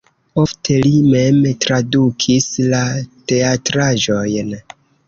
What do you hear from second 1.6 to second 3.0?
tradukis la